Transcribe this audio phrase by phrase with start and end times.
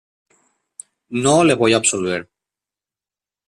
[1.09, 2.27] no le voy a absolver.